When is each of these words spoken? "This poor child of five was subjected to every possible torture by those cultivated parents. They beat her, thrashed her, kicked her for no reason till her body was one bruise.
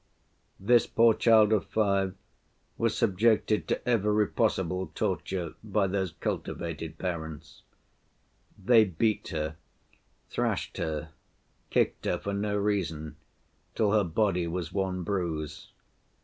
"This 0.59 0.87
poor 0.87 1.13
child 1.13 1.53
of 1.53 1.67
five 1.67 2.15
was 2.75 2.97
subjected 2.97 3.67
to 3.67 3.87
every 3.87 4.25
possible 4.25 4.91
torture 4.95 5.53
by 5.63 5.85
those 5.85 6.09
cultivated 6.11 6.97
parents. 6.97 7.61
They 8.57 8.83
beat 8.83 9.27
her, 9.27 9.57
thrashed 10.27 10.77
her, 10.77 11.09
kicked 11.69 12.05
her 12.05 12.17
for 12.17 12.33
no 12.33 12.57
reason 12.57 13.15
till 13.75 13.91
her 13.91 14.03
body 14.03 14.47
was 14.47 14.73
one 14.73 15.03
bruise. 15.03 15.71